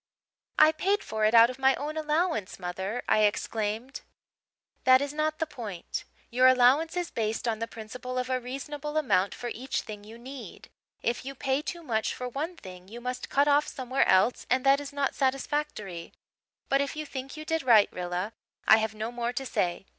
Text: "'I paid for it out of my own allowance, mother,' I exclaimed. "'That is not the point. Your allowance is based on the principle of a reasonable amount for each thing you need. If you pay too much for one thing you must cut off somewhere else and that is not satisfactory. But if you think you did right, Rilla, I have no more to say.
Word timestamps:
"'I 0.57 0.71
paid 0.71 1.03
for 1.03 1.25
it 1.25 1.35
out 1.35 1.51
of 1.51 1.59
my 1.59 1.75
own 1.75 1.95
allowance, 1.95 2.57
mother,' 2.57 3.03
I 3.07 3.19
exclaimed. 3.19 4.01
"'That 4.83 4.99
is 4.99 5.13
not 5.13 5.37
the 5.37 5.45
point. 5.45 6.05
Your 6.31 6.47
allowance 6.47 6.97
is 6.97 7.11
based 7.11 7.47
on 7.47 7.59
the 7.59 7.67
principle 7.67 8.17
of 8.17 8.27
a 8.27 8.39
reasonable 8.41 8.97
amount 8.97 9.35
for 9.35 9.49
each 9.49 9.81
thing 9.81 10.03
you 10.03 10.17
need. 10.17 10.69
If 11.03 11.23
you 11.23 11.35
pay 11.35 11.61
too 11.61 11.83
much 11.83 12.15
for 12.15 12.27
one 12.27 12.57
thing 12.57 12.87
you 12.87 12.99
must 12.99 13.29
cut 13.29 13.47
off 13.47 13.67
somewhere 13.67 14.07
else 14.07 14.47
and 14.49 14.65
that 14.65 14.79
is 14.79 14.91
not 14.91 15.13
satisfactory. 15.13 16.13
But 16.67 16.81
if 16.81 16.95
you 16.95 17.05
think 17.05 17.37
you 17.37 17.45
did 17.45 17.61
right, 17.61 17.87
Rilla, 17.93 18.33
I 18.67 18.77
have 18.77 18.95
no 18.95 19.11
more 19.11 19.33
to 19.33 19.45
say. 19.45 19.85